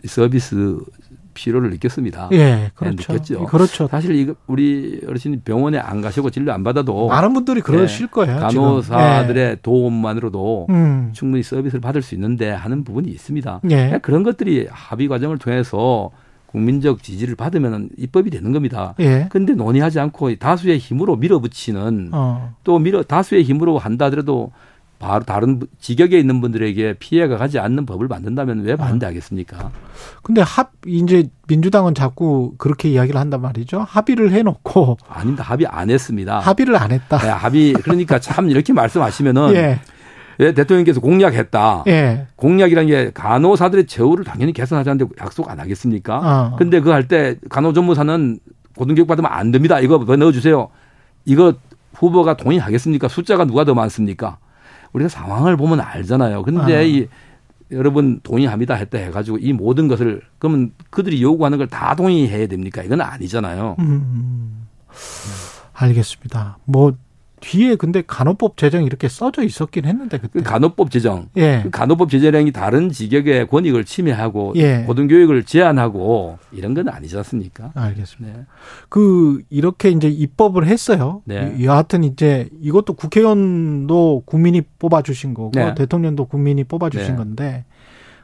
서비스 0.07 0.79
필요를 1.45 1.71
느꼈습니다. 1.71 2.29
예. 2.33 2.71
그렇죠. 2.75 3.13
느꼈죠. 3.13 3.45
그렇죠. 3.47 3.89
사실 3.89 4.15
이거 4.15 4.35
우리 4.47 5.01
어르신이 5.07 5.41
병원에 5.41 5.79
안 5.79 6.01
가시고 6.03 6.31
진료 6.31 6.53
안 6.53 6.63
받아도 6.63 7.09
많은 7.09 7.33
분들이 7.33 7.63
그러실 7.63 8.09
거예요. 8.09 8.35
네. 8.35 8.41
간호사들의 8.41 9.59
도움만으로도 9.63 10.67
예. 10.69 10.73
음. 10.75 11.11
충분히 11.13 11.43
서비스를 11.43 11.81
받을 11.81 12.03
수 12.03 12.15
있는데 12.15 12.51
하는 12.51 12.85
부분이 12.85 13.09
있습니다. 13.09 13.61
예. 13.71 13.99
그런 14.03 14.23
것들이 14.23 14.69
합의 14.71 15.09
과정을 15.09 15.39
통해서 15.39 16.11
국민적 16.47 17.03
지지를 17.03 17.37
받으면 17.37 17.91
입법이 17.97 18.29
되는 18.31 18.53
겁니다. 18.53 18.95
예. 19.01 19.27
근데 19.31 19.55
논의하지 19.55 20.01
않고 20.01 20.35
다수의 20.37 20.79
힘으로 20.79 21.17
밀어붙이는 21.17 22.11
어. 22.13 22.55
또 22.65 22.79
밀어 22.79 23.03
다수의 23.03 23.45
힘으로 23.45 23.79
한다 23.79 24.07
하더라도 24.07 24.51
바로 25.01 25.25
다른 25.25 25.61
직역에 25.81 26.19
있는 26.19 26.43
분들에게 26.43 26.97
피해가 26.99 27.39
가지 27.39 27.59
않는 27.59 27.87
법을 27.87 28.07
만든다면 28.07 28.61
왜 28.61 28.77
반대하겠습니까? 28.77 29.71
근데 30.23 30.43
합 30.43 30.73
이제 30.87 31.29
민주당은 31.49 31.95
자꾸 31.95 32.53
그렇게 32.59 32.91
이야기를 32.91 33.19
한단 33.19 33.41
말이죠. 33.41 33.81
합의를 33.89 34.31
해놓고 34.33 34.99
아닙니다. 35.09 35.43
합의 35.43 35.67
안 35.67 35.89
했습니다. 35.91 36.39
합의를 36.41 36.77
안 36.77 36.93
했다. 36.93 37.17
네, 37.19 37.29
합의 37.29 37.73
그러니까 37.73 38.19
참 38.19 38.51
이렇게 38.51 38.75
말씀하시면은 38.75 39.55
예, 39.57 39.81
왜 40.39 40.53
대통령께서 40.53 41.01
공약했다. 41.01 41.85
예, 41.87 42.27
공약이란 42.37 42.87
게 42.87 43.11
간호사들의 43.15 43.87
처우를 43.87 44.27
당연히 44.27 44.53
개선하자는데 44.53 45.15
약속 45.23 45.51
안 45.51 45.59
하겠습니까? 45.61 46.19
어. 46.53 46.57
근데 46.57 46.79
그거 46.81 46.93
할 46.93 47.09
때 47.09 47.37
간호조무사는 47.49 48.39
고등교육 48.77 49.09
받으면 49.09 49.33
안 49.33 49.51
됩니다. 49.51 49.81
이거 49.81 49.99
뭐 49.99 50.15
넣어주세요. 50.15 50.69
이거 51.25 51.55
후보가 51.95 52.37
동의하겠습니까? 52.37 53.09
숫자가 53.09 53.47
누가 53.47 53.65
더 53.65 53.73
많습니까? 53.75 54.37
우리가 54.93 55.09
상황을 55.09 55.57
보면 55.57 55.81
알잖아요. 55.81 56.43
근데 56.43 56.77
아. 56.77 56.83
이 56.83 57.07
여러분 57.73 58.19
동의합니다 58.23 58.75
했다 58.75 58.99
해가지고 58.99 59.39
이 59.39 59.53
모든 59.53 59.87
것을 59.89 60.23
그러면 60.39 60.73
그들이 60.91 61.23
요구하는 61.23 61.57
걸 61.59 61.69
다 61.69 61.95
동의해야 61.95 62.47
됩니까? 62.49 62.83
이건 62.83 63.01
아니잖아요. 63.01 63.77
음, 63.79 64.67
알겠습니다. 65.73 66.59
뭐 66.65 66.93
뒤에 67.41 67.75
근데 67.77 68.03
간호법 68.07 68.57
제정 68.57 68.85
이렇게 68.85 69.09
써져 69.09 69.43
있었긴 69.43 69.85
했는데 69.87 70.19
그 70.19 70.29
그때. 70.29 70.43
간호법 70.45 70.91
제정, 70.91 71.29
예, 71.37 71.61
그 71.63 71.71
간호법 71.71 72.11
제정이 72.11 72.53
다른 72.53 72.91
직역의 72.91 73.49
권익을 73.49 73.85
침해하고 73.85 74.53
예. 74.57 74.85
고등교육을 74.87 75.45
제한하고 75.45 76.39
이런 76.53 76.75
건 76.75 76.89
아니지 76.89 77.17
않습니까? 77.17 77.73
알겠습니다. 77.75 78.39
네. 78.39 78.45
그 78.89 79.43
이렇게 79.51 79.91
이제 79.91 80.09
입법을 80.09 80.67
했어요. 80.67 81.23
네. 81.25 81.37
여- 81.61 81.65
여하튼 81.65 82.05
이제 82.05 82.49
이것도 82.61 82.93
국회의원도 82.95 84.23
국민이 84.27 84.63
뽑아 84.79 85.03
주신 85.03 85.35
거고 85.35 85.51
네. 85.55 85.75
대통령도 85.75 86.27
국민이 86.27 86.65
뽑아 86.65 86.91
주신 86.91 87.13
네. 87.13 87.17
건데 87.17 87.65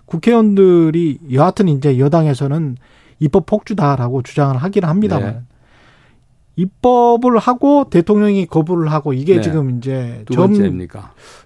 국회의원들이 0.06 1.18
여하튼 1.32 1.68
이제 1.68 1.98
여당에서는 1.98 2.76
입법 3.18 3.46
폭주다라고 3.46 4.22
주장을 4.22 4.56
하기는 4.56 4.88
합니다만 4.88 5.32
네. 5.32 5.40
입법을 6.56 7.38
하고 7.38 7.88
대통령이 7.90 8.46
거부를 8.46 8.90
하고 8.90 9.12
이게 9.12 9.36
네. 9.36 9.42
지금 9.42 9.76
이제 9.78 10.22
두 10.26 10.34
점? 10.34 10.54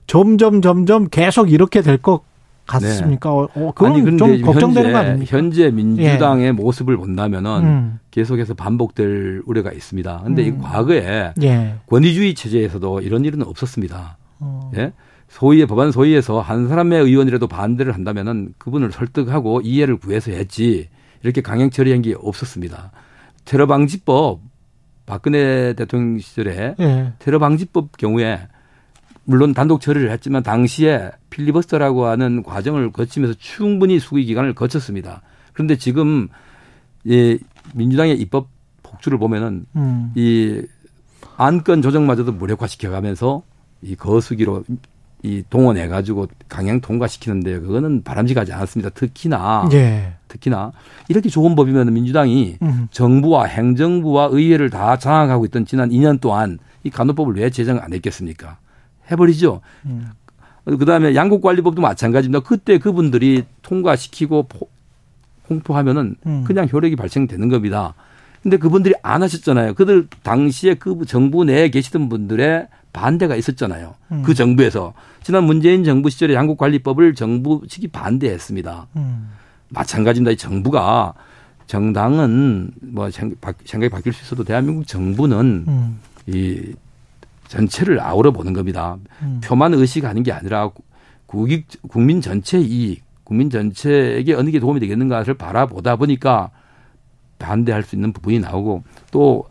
점점 0.06 0.62
점점 0.62 1.08
계속 1.08 1.50
이렇게 1.50 1.82
될 1.82 1.98
것 1.98 2.22
같습니까? 2.70 3.32
어, 3.32 3.48
어, 3.54 3.72
그건 3.74 3.92
아니, 3.92 4.02
근데 4.02 4.16
좀 4.16 4.42
걱정되는 4.42 4.90
현재, 4.90 4.92
거 4.92 4.98
아닙니까? 4.98 5.36
현재 5.36 5.70
민주당의 5.70 6.52
모습을 6.52 6.96
본다면은 6.96 7.64
음, 7.64 7.98
계속해서 8.10 8.54
반복될 8.54 9.42
우려가 9.46 9.72
있습니다. 9.72 10.22
근데 10.24 10.44
이 10.44 10.50
음. 10.50 10.60
과거에 10.60 11.32
예. 11.42 11.74
권위주의 11.88 12.34
체제에서도 12.34 13.00
이런 13.00 13.24
일은 13.24 13.42
없었습니다. 13.42 14.18
어, 14.38 14.70
예? 14.76 14.92
소위의 15.28 15.66
법안 15.66 15.90
소위에서 15.92 16.40
한 16.40 16.68
사람의 16.68 17.02
의원이라도 17.02 17.46
반대를 17.46 17.92
한다면은 17.94 18.54
그분을 18.58 18.92
설득하고 18.92 19.60
이해를 19.62 19.96
구해서 19.96 20.30
했지 20.32 20.88
이렇게 21.22 21.40
강행 21.40 21.70
처리한 21.70 22.02
게 22.02 22.14
없었습니다. 22.20 22.92
테러 23.44 23.66
방지법 23.66 24.40
박근혜 25.10 25.72
대통령 25.72 26.20
시절에 26.20 26.76
예. 26.78 27.12
테러 27.18 27.40
방지법 27.40 27.96
경우에 27.96 28.46
물론 29.24 29.54
단독 29.54 29.80
처리를 29.80 30.12
했지만 30.12 30.44
당시에 30.44 31.10
필리버스터라고 31.30 32.06
하는 32.06 32.44
과정을 32.44 32.92
거치면서 32.92 33.36
충분히 33.36 33.98
수기 33.98 34.24
기간을 34.24 34.54
거쳤습니다. 34.54 35.22
그런데 35.52 35.76
지금 35.76 36.28
이 37.02 37.38
민주당의 37.74 38.20
입법 38.20 38.50
폭주를 38.84 39.18
보면은 39.18 39.66
음. 39.74 40.12
이 40.14 40.62
안건 41.36 41.82
조정마저도 41.82 42.30
무력화시켜가면서 42.30 43.42
이 43.82 43.96
거수기로 43.96 44.62
이 45.22 45.42
동원해 45.50 45.86
가지고 45.88 46.28
강행 46.48 46.80
통과시키는데 46.80 47.60
그거는 47.60 48.02
바람직하지 48.02 48.52
않았습니다. 48.52 48.90
특히나 48.90 49.68
예. 49.72 50.14
특히나 50.28 50.72
이렇게 51.08 51.28
좋은 51.28 51.54
법이면 51.54 51.92
민주당이 51.92 52.56
음. 52.62 52.88
정부와 52.90 53.44
행정부와 53.44 54.28
의회를 54.32 54.70
다 54.70 54.96
장악하고 54.98 55.44
있던 55.46 55.66
지난 55.66 55.90
2년 55.90 56.20
동안 56.20 56.58
이 56.84 56.90
간호법을 56.90 57.34
왜 57.36 57.50
제정 57.50 57.78
안 57.78 57.92
했겠습니까? 57.92 58.56
해버리죠. 59.10 59.60
음. 59.86 60.06
그 60.64 60.84
다음에 60.84 61.14
양국관리법도 61.14 61.82
마찬가지입니다. 61.82 62.40
그때 62.40 62.78
그분들이 62.78 63.44
통과시키고 63.62 64.44
포- 64.44 64.68
공포하면은 65.48 66.16
음. 66.26 66.44
그냥 66.46 66.68
효력이 66.72 66.96
발생되는 66.96 67.48
겁니다. 67.48 67.94
근데 68.42 68.56
그분들이 68.56 68.94
안 69.02 69.22
하셨잖아요. 69.22 69.74
그들 69.74 70.06
당시에 70.22 70.74
그 70.74 71.04
정부 71.06 71.44
내에 71.44 71.68
계시던 71.68 72.08
분들의 72.08 72.68
반대가 72.92 73.36
있었잖아요. 73.36 73.94
음. 74.12 74.22
그 74.24 74.34
정부에서 74.34 74.94
지난 75.22 75.44
문재인 75.44 75.84
정부 75.84 76.10
시절에 76.10 76.34
양국관리법을 76.34 77.14
정부 77.14 77.62
측이 77.68 77.88
반대했습니다. 77.88 78.88
음. 78.96 79.30
마찬가지입니다. 79.68 80.32
이 80.32 80.36
정부가 80.36 81.14
정당은 81.66 82.72
뭐 82.82 83.10
생- 83.10 83.34
생각이 83.64 83.90
바뀔 83.90 84.12
수 84.12 84.24
있어도 84.24 84.42
대한민국 84.44 84.86
정부는 84.86 85.64
음. 85.68 86.00
이 86.26 86.74
전체를 87.46 88.00
아우러 88.00 88.32
보는 88.32 88.52
겁니다. 88.52 88.96
음. 89.22 89.40
표만 89.42 89.74
의식하는 89.74 90.22
게 90.24 90.32
아니라 90.32 90.70
국익 91.26 91.66
국민 91.88 92.20
전체 92.20 92.58
이익, 92.58 93.02
국민 93.22 93.50
전체에게 93.50 94.34
어느 94.34 94.50
게 94.50 94.58
도움이 94.58 94.80
되겠는가를 94.80 95.34
바라보다 95.34 95.94
보니까 95.94 96.50
반대할 97.38 97.82
수 97.84 97.94
있는 97.94 98.12
부분이 98.12 98.40
나오고 98.40 98.82
또 99.12 99.48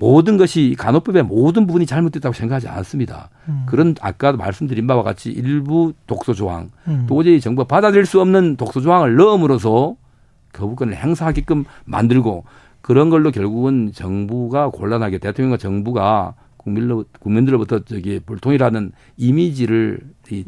모든 0.00 0.38
것이 0.38 0.74
간호법의 0.78 1.24
모든 1.24 1.66
부분이 1.66 1.84
잘못됐다고 1.84 2.32
생각하지 2.32 2.68
않습니다. 2.68 3.28
음. 3.48 3.64
그런 3.66 3.94
아까 4.00 4.32
말씀드린 4.32 4.86
바와 4.86 5.02
같이 5.02 5.30
일부 5.30 5.92
독소 6.06 6.32
조항, 6.32 6.70
음. 6.88 7.04
도저히 7.06 7.38
정부가 7.38 7.68
받아들일 7.68 8.06
수 8.06 8.20
없는 8.20 8.56
독소 8.56 8.80
조항을 8.80 9.14
넣음으로써 9.16 9.96
거부권을 10.54 10.96
행사하게끔 10.96 11.64
만들고 11.84 12.44
그런 12.80 13.10
걸로 13.10 13.30
결국은 13.30 13.92
정부가 13.94 14.70
곤란하게 14.70 15.18
대통령과 15.18 15.58
정부가 15.58 16.34
국민로, 16.56 17.04
국민들로부터 17.20 17.80
저기 17.80 18.20
불통이라는 18.24 18.92
이미지를 19.18 20.00
이 20.30 20.44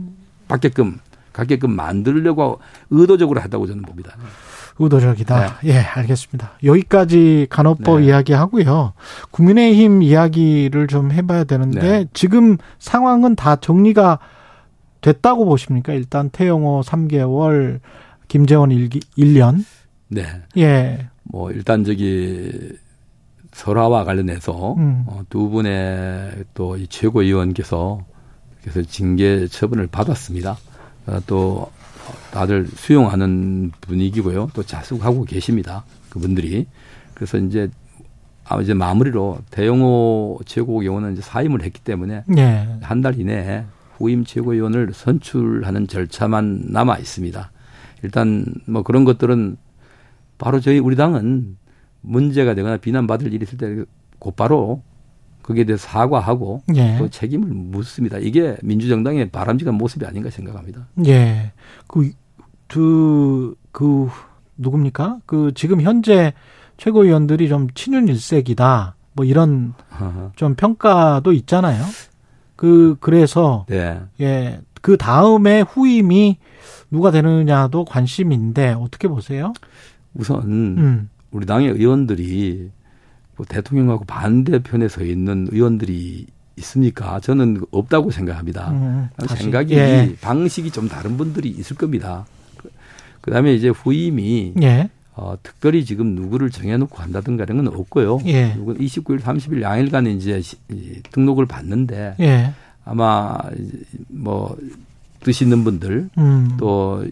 받게끔 0.49 0.99
갖게끔 1.32 1.75
만들려고 1.76 2.59
의도적으로 2.90 3.40
했다고 3.40 3.66
저는 3.66 3.82
봅니다. 3.82 4.16
의도적이다. 4.79 5.59
네. 5.62 5.71
예, 5.71 5.79
알겠습니다. 5.79 6.52
여기까지 6.64 7.47
간호법 7.50 8.00
네. 8.00 8.07
이야기 8.07 8.33
하고요. 8.33 8.93
국민의힘 9.31 10.02
이야기를 10.02 10.87
좀 10.88 11.12
해봐야 11.12 11.45
되는데 11.45 11.81
네. 11.81 12.05
지금 12.12 12.57
상황은 12.79 13.37
다 13.37 13.57
정리가 13.57 14.19
됐다고 15.00 15.45
보십니까? 15.45 15.93
일단 15.93 16.31
태영호 16.31 16.83
3개월, 16.85 17.81
김재원 18.29 18.71
1년. 18.71 19.64
네. 20.09 20.26
예. 20.57 21.09
뭐 21.25 21.50
일단 21.50 21.85
저기 21.85 22.50
설화와 23.52 24.05
관련해서 24.05 24.75
음. 24.75 25.05
어, 25.07 25.23
두 25.29 25.49
분의 25.50 26.45
또 26.55 26.76
이 26.76 26.87
최고위원께서 26.88 28.05
그래서 28.62 28.83
징계 28.83 29.47
처분을 29.49 29.88
받았습니다. 29.88 30.57
어, 31.07 31.19
또 31.26 31.71
다들 32.30 32.66
수용하는 32.66 33.73
분위기고요. 33.80 34.50
또 34.54 34.62
자숙하고 34.62 35.25
계십니다. 35.25 35.85
그분들이. 36.09 36.66
그래서 37.14 37.38
이제 37.38 37.71
아 38.44 38.61
이제 38.61 38.75
마무리로 38.75 39.38
대영호 39.50 40.40
최고위원은 40.47 41.12
이제 41.12 41.23
사임을 41.23 41.62
했기 41.62 41.80
때문에 41.80 42.25
네. 42.26 42.78
한달 42.82 43.18
이내에 43.18 43.64
후임 43.97 44.25
최고위원을 44.25 44.90
선출하는 44.92 45.87
절차만 45.87 46.64
남아 46.71 46.99
있습니다. 46.99 47.50
일단 48.02 48.44
뭐 48.66 48.82
그런 48.82 49.04
것들은 49.04 49.56
바로 50.38 50.61
저희 50.61 50.80
우리 50.80 50.97
당은 50.97 51.56
문제가 52.00 52.54
되거나 52.54 52.78
비난받을 52.78 53.32
일이 53.32 53.44
있을 53.44 53.59
때 53.59 53.85
곧바로 54.18 54.82
거기에 55.42 55.64
대해 55.64 55.76
사과하고 55.76 56.62
예. 56.75 56.96
또 56.99 57.08
책임을 57.08 57.49
묻습니다. 57.49 58.18
이게 58.18 58.56
민주정당의 58.62 59.30
바람직한 59.30 59.75
모습이 59.75 60.06
아닌가 60.06 60.30
생각합니다. 60.30 60.87
예. 61.06 61.52
그, 61.87 62.11
그, 62.68 63.54
그, 63.72 64.08
누굽니까? 64.56 65.18
그, 65.26 65.52
지금 65.54 65.80
현재 65.80 66.32
최고위원들이 66.76 67.49
좀 67.49 67.68
친윤 67.75 68.08
일색이다. 68.08 68.96
뭐 69.14 69.25
이런 69.25 69.75
좀 70.37 70.54
평가도 70.54 71.32
있잖아요. 71.32 71.84
그, 72.56 72.96
그래서. 73.00 73.66
네. 73.68 74.00
예. 74.20 74.61
그 74.80 74.96
다음에 74.96 75.61
후임이 75.61 76.38
누가 76.90 77.11
되느냐도 77.11 77.84
관심인데 77.84 78.72
어떻게 78.72 79.08
보세요? 79.08 79.52
우선 80.14 80.42
음. 80.42 81.08
우리 81.30 81.46
당의 81.46 81.70
의원들이 81.70 82.58
뭐 82.58 82.81
대통령하고 83.49 84.04
반대편에 84.04 84.88
서 84.88 85.02
있는 85.02 85.49
의원들이 85.50 86.26
있습니까? 86.58 87.20
저는 87.20 87.62
없다고 87.70 88.11
생각합니다. 88.11 88.70
음, 88.70 89.08
생각이 89.26 89.75
예. 89.75 90.14
방식이 90.20 90.70
좀 90.70 90.88
다른 90.88 91.16
분들이 91.16 91.49
있을 91.49 91.76
겁니다. 91.76 92.26
그, 93.20 93.30
다음에 93.30 93.54
이제 93.54 93.68
후임이 93.68 94.54
예. 94.62 94.90
어, 95.14 95.34
특별히 95.42 95.84
지금 95.84 96.14
누구를 96.14 96.50
정해놓고 96.50 96.96
한다든가 96.96 97.44
이런 97.44 97.64
건 97.64 97.68
없고요. 97.68 98.20
예. 98.26 98.54
29일, 98.56 99.20
30일 99.20 99.62
양일간 99.62 100.06
이제 100.08 100.40
시, 100.40 100.56
등록을 101.12 101.46
받는데 101.46 102.16
예. 102.20 102.52
아마 102.84 103.37
뭐뜻 104.08 105.42
있는 105.42 105.64
분들 105.64 106.11
음. 106.18 106.56
또 106.58 107.04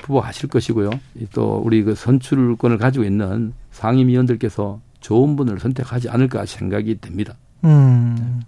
후보하실 0.00 0.48
것이고요. 0.48 0.90
또 1.32 1.60
우리 1.64 1.82
그 1.82 1.94
선출권을 1.94 2.78
가지고 2.78 3.04
있는 3.04 3.52
상임위원들께서 3.72 4.80
좋은 5.00 5.36
분을 5.36 5.60
선택하지 5.60 6.08
않을까 6.08 6.46
생각이 6.46 7.00
됩니다. 7.00 7.34
음. 7.64 8.42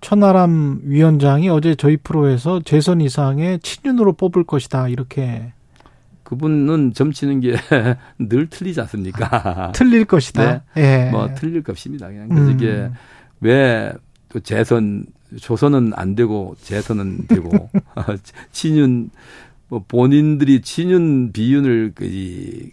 천하람 0.00 0.80
위원장이 0.84 1.48
어제 1.48 1.74
저희 1.74 1.96
프로에서 1.96 2.60
재선 2.64 3.00
이상의 3.00 3.60
친윤으로 3.60 4.14
뽑을 4.14 4.44
것이다 4.44 4.88
이렇게 4.88 5.52
그분은 6.24 6.92
점치는 6.94 7.40
게 7.40 7.54
늘 8.18 8.48
틀리지 8.48 8.80
않습니까? 8.80 9.72
틀릴 9.74 10.04
것이다. 10.06 10.64
네. 10.74 10.82
예. 11.06 11.10
뭐 11.10 11.32
틀릴 11.34 11.62
것입니다. 11.62 12.08
그냥 12.08 12.28
그래서 12.28 12.50
음. 12.50 12.54
이게 12.54 12.90
왜 13.40 13.92
또 14.32 14.40
재선 14.40 15.04
조선은 15.38 15.92
안 15.94 16.14
되고 16.14 16.56
재선은 16.62 17.26
되고 17.26 17.70
친윤 18.52 19.10
뭐 19.68 19.84
본인들이 19.86 20.62
친윤 20.62 21.32
비윤을 21.32 21.92
그 21.94 22.70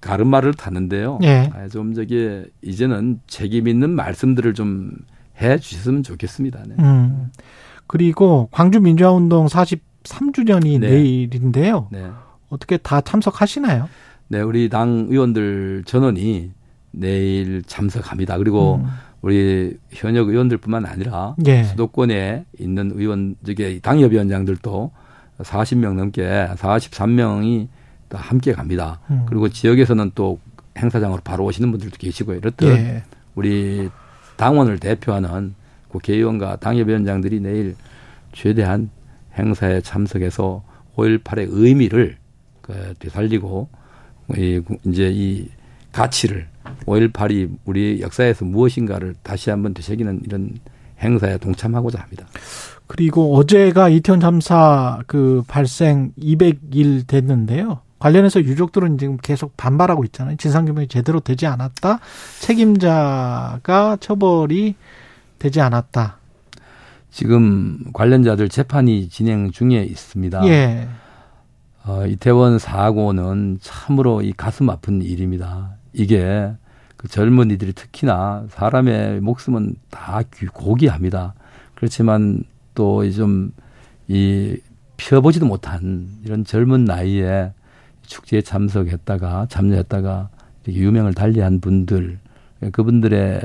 가르마를 0.00 0.54
타는데요. 0.54 1.18
예. 1.22 1.50
아, 1.54 1.68
좀 1.68 1.94
저기 1.94 2.44
이제는 2.62 3.20
책임 3.26 3.68
있는 3.68 3.90
말씀들을 3.90 4.54
좀 4.54 4.92
해 5.40 5.58
주셨으면 5.58 6.02
좋겠습니다. 6.02 6.64
네. 6.68 6.74
음. 6.78 7.30
그리고 7.86 8.48
광주 8.50 8.80
민주화 8.80 9.12
운동 9.12 9.46
43주년이 9.46 10.80
네. 10.80 10.90
내일인데요. 10.90 11.88
네. 11.90 12.06
어떻게 12.48 12.76
다 12.76 13.00
참석하시나요? 13.00 13.88
네, 14.28 14.40
우리 14.40 14.68
당 14.68 15.06
의원들 15.08 15.84
전원이 15.86 16.50
내일 16.90 17.62
참석합니다. 17.62 18.38
그리고 18.38 18.76
음. 18.76 18.86
우리 19.20 19.76
현역 19.90 20.28
의원들뿐만 20.28 20.86
아니라 20.86 21.34
예. 21.46 21.64
수도권에 21.64 22.44
있는 22.58 22.92
의원 22.94 23.36
저기 23.44 23.80
당협위원장들도 23.80 24.90
40명 25.40 25.94
넘게 25.94 26.48
43명이 26.56 27.68
또 28.08 28.18
함께 28.18 28.52
갑니다. 28.52 29.00
음. 29.10 29.24
그리고 29.26 29.48
지역에서는 29.48 30.12
또 30.14 30.38
행사장으로 30.78 31.20
바로 31.22 31.44
오시는 31.44 31.70
분들도 31.70 31.96
계시고 31.98 32.34
이렇듯 32.34 32.68
예. 32.68 33.02
우리 33.34 33.88
당원을 34.36 34.78
대표하는 34.78 35.54
국회의원과 35.88 36.56
당협위원장들이 36.56 37.40
내일 37.40 37.74
최대한 38.32 38.90
행사에 39.36 39.80
참석해서 39.80 40.62
5.18의 40.96 41.48
의미를 41.50 42.16
그 42.60 42.94
되살리고 42.98 43.68
이 44.36 44.60
이제 44.84 45.10
이 45.12 45.48
가치를 45.92 46.46
5.18이 46.86 47.56
우리 47.64 48.00
역사에서 48.00 48.44
무엇인가를 48.44 49.14
다시 49.22 49.50
한번 49.50 49.74
되새기는 49.74 50.22
이런 50.24 50.58
행사에 51.00 51.38
동참하고자 51.38 52.00
합니다. 52.00 52.26
그리고 52.86 53.36
어제가 53.36 53.88
이태원 53.88 54.20
참사 54.20 55.00
그 55.06 55.42
발생 55.46 56.12
200일 56.18 57.06
됐는데요. 57.06 57.80
관련해서 57.98 58.40
유족들은 58.40 58.98
지금 58.98 59.16
계속 59.16 59.56
반발하고 59.56 60.04
있잖아요. 60.04 60.36
진상규명이 60.36 60.88
제대로 60.88 61.20
되지 61.20 61.46
않았다. 61.46 62.00
책임자가 62.40 63.96
처벌이 64.00 64.74
되지 65.38 65.60
않았다. 65.60 66.18
지금 67.10 67.84
관련자들 67.92 68.48
재판이 68.48 69.08
진행 69.08 69.50
중에 69.50 69.82
있습니다. 69.82 70.46
예. 70.48 70.88
어, 71.84 72.06
이태원 72.06 72.58
사고는 72.58 73.58
참으로 73.60 74.22
이 74.22 74.32
가슴 74.32 74.68
아픈 74.70 75.00
일입니다. 75.02 75.70
이게 75.92 76.52
그 76.96 77.08
젊은이들이 77.08 77.72
특히나 77.72 78.44
사람의 78.50 79.20
목숨은 79.20 79.76
다 79.90 80.20
고귀합니다. 80.52 81.34
그렇지만 81.74 82.42
또 82.74 83.02
좀 83.10 83.52
이 84.08 84.56
펴보지도 84.96 85.46
못한 85.46 86.08
이런 86.24 86.44
젊은 86.44 86.84
나이에 86.84 87.52
축제에 88.08 88.42
참석했다가 88.42 89.46
참여했다가 89.48 90.30
유명을 90.66 91.14
달리한 91.14 91.60
분들 91.60 92.18
그분들의 92.72 93.40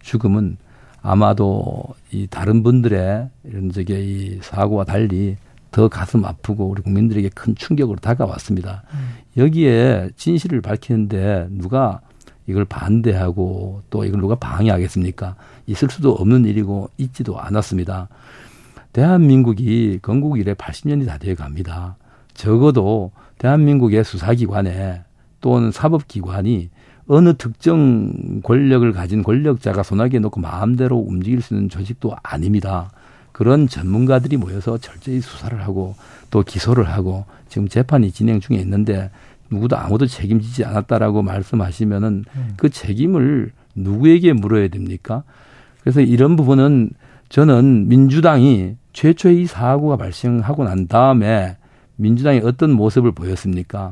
죽음은 0.00 0.56
아마도 1.00 1.84
이 2.10 2.26
다른 2.28 2.62
분들의 2.62 3.28
이런 3.44 3.72
저게 3.72 4.04
이 4.04 4.38
사고와 4.42 4.84
달리 4.84 5.36
더 5.70 5.88
가슴 5.88 6.24
아프고 6.24 6.68
우리 6.68 6.82
국민들에게 6.82 7.30
큰 7.30 7.54
충격으로 7.54 7.98
다가왔습니다. 7.98 8.82
음. 8.92 9.42
여기에 9.42 10.10
진실을 10.16 10.60
밝히는데 10.60 11.48
누가 11.50 12.00
이걸 12.46 12.64
반대하고 12.64 13.82
또 13.88 14.04
이걸 14.04 14.20
누가 14.20 14.34
방해하겠습니까? 14.34 15.34
있을 15.66 15.88
수도 15.90 16.12
없는 16.12 16.44
일이고 16.44 16.90
있지도 16.98 17.40
않았습니다. 17.40 18.08
대한민국이 18.92 20.00
건국 20.02 20.38
이래 20.38 20.52
80년이 20.52 21.06
다 21.06 21.16
되어 21.18 21.34
갑니다. 21.34 21.96
적어도 22.42 23.12
대한민국의 23.38 24.02
수사기관에 24.02 25.02
또는 25.40 25.70
사법기관이 25.70 26.70
어느 27.06 27.34
특정 27.36 28.40
권력을 28.42 28.90
가진 28.92 29.22
권력자가 29.22 29.84
손아귀에 29.84 30.18
놓고 30.18 30.40
마음대로 30.40 30.96
움직일 30.98 31.40
수 31.40 31.54
있는 31.54 31.68
조직도 31.68 32.16
아닙니다. 32.20 32.90
그런 33.30 33.68
전문가들이 33.68 34.38
모여서 34.38 34.76
철저히 34.78 35.20
수사를 35.20 35.60
하고 35.62 35.94
또 36.30 36.42
기소를 36.42 36.88
하고 36.88 37.26
지금 37.48 37.68
재판이 37.68 38.10
진행 38.10 38.40
중에 38.40 38.56
있는데 38.56 39.10
누구도 39.48 39.76
아무도 39.76 40.06
책임지지 40.06 40.64
않았다라고 40.64 41.22
말씀하시면은 41.22 42.24
음. 42.34 42.54
그 42.56 42.70
책임을 42.70 43.52
누구에게 43.76 44.32
물어야 44.32 44.66
됩니까? 44.66 45.22
그래서 45.80 46.00
이런 46.00 46.34
부분은 46.34 46.90
저는 47.28 47.86
민주당이 47.86 48.74
최초의 48.94 49.42
이 49.42 49.46
사고가 49.46 49.96
발생하고 49.96 50.64
난 50.64 50.88
다음에 50.88 51.56
민주당이 51.96 52.40
어떤 52.44 52.72
모습을 52.72 53.12
보였습니까? 53.12 53.90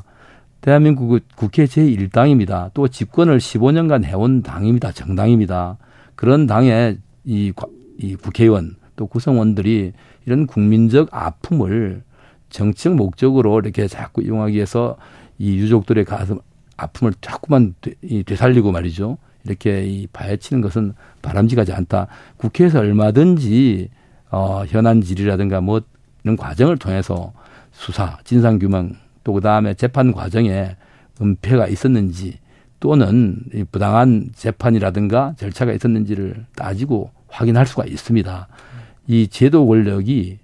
대한민국 0.60 1.18
국회 1.36 1.64
제1당입니다. 1.64 2.70
또 2.74 2.88
집권을 2.88 3.38
15년간 3.38 4.04
해온 4.04 4.42
당입니다. 4.42 4.92
정당입니다. 4.92 5.78
그런 6.14 6.46
당의 6.46 6.98
이, 7.24 7.52
이 7.98 8.14
국회의원 8.14 8.76
또 8.96 9.06
구성원들이 9.06 9.92
이런 10.26 10.46
국민적 10.46 11.08
아픔을 11.12 12.02
정치적 12.50 12.94
목적으로 12.94 13.58
이렇게 13.60 13.86
자꾸 13.86 14.22
이용하기 14.22 14.54
위해서 14.54 14.96
이 15.38 15.56
유족들의 15.56 16.04
가슴 16.04 16.38
아픔을 16.76 17.14
자꾸만 17.20 17.74
되살리고 18.26 18.72
말이죠. 18.72 19.16
이렇게 19.44 19.84
이 19.86 20.06
파헤치는 20.08 20.60
것은 20.60 20.94
바람직하지 21.22 21.72
않다. 21.72 22.08
국회에서 22.36 22.80
얼마든지 22.80 23.88
어 24.30 24.64
현안 24.66 25.00
질의라든가 25.00 25.60
뭐 25.60 25.80
이런 26.22 26.36
과정을 26.36 26.76
통해서 26.76 27.32
수사, 27.72 28.18
진상 28.24 28.58
규명 28.58 28.94
또 29.24 29.32
그다음에 29.32 29.74
재판 29.74 30.12
과정에 30.12 30.76
은폐가 31.20 31.68
있었는지 31.68 32.38
또는 32.80 33.42
부당한 33.70 34.30
재판이라든가 34.34 35.34
절차가 35.36 35.72
있었는지를 35.72 36.46
따지고 36.56 37.10
확인할 37.28 37.66
수가 37.66 37.84
있습니다. 37.84 38.48
이 39.06 39.28
제도 39.28 39.66
권력이 39.66 40.38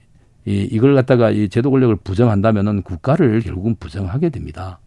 이 0.44 0.68
이걸 0.70 0.94
갖다가 0.94 1.30
이 1.30 1.48
제도 1.48 1.70
권력을 1.70 1.96
부정한다면은 1.96 2.82
국가를 2.82 3.40
결국은 3.40 3.74
부정하게 3.80 4.28
됩니다. 4.28 4.78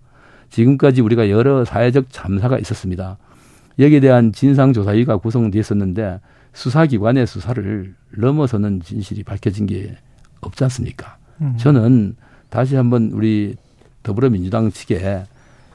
지금까지 0.49 1.01
우리가 1.01 1.29
여러 1.29 1.65
사회적 1.65 2.05
참사가 2.09 2.57
있었습니다. 2.59 3.17
여기에 3.77 3.99
대한 3.99 4.31
진상조사위가 4.31 5.17
구성됐었는데 5.17 6.19
수사기관의 6.53 7.27
수사를 7.27 7.95
넘어서는 8.17 8.81
진실이 8.81 9.23
밝혀진 9.23 9.65
게 9.65 9.95
없지 10.41 10.63
않습니까? 10.65 11.17
음. 11.41 11.55
저는 11.57 12.15
다시 12.49 12.75
한번 12.75 13.11
우리 13.13 13.55
더불어민주당 14.03 14.71
측에 14.71 15.23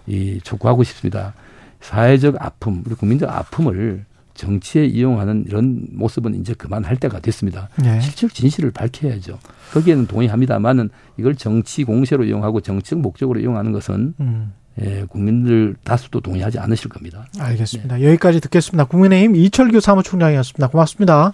이 0.07 0.41
촉구하고 0.43 0.83
싶습니다. 0.85 1.35
사회적 1.81 2.37
아픔, 2.39 2.83
우리 2.87 2.95
국민적 2.95 3.31
아픔을 3.31 4.05
정치에 4.35 4.85
이용하는 4.87 5.45
이런 5.47 5.87
모습은 5.93 6.35
이제 6.41 6.55
그만할 6.55 6.97
때가 6.97 7.21
됐습니다. 7.21 7.69
네. 7.77 8.01
실적 8.01 8.35
진실을 8.35 8.73
밝혀야죠. 8.73 9.39
거기에는 9.73 10.07
동의합니다만은 10.07 10.91
이걸 11.17 11.37
정치 11.37 11.85
공세로 11.85 12.25
이용하고 12.25 12.61
정치적 12.61 12.99
목적으로 12.99 13.39
이용하는 13.39 13.73
것은 13.73 14.15
음. 14.19 14.53
예, 14.83 15.05
국민들 15.09 15.77
다수도 15.85 16.21
동의하지 16.21 16.59
않으실 16.59 16.89
겁니다. 16.89 17.27
알겠습니다. 17.39 17.97
네. 17.97 18.07
여기까지 18.09 18.41
듣겠습니다. 18.41 18.85
국민의힘 18.85 19.37
이철규 19.37 19.81
사무총장이었습니다. 19.81 20.67
고맙습니다. 20.69 21.33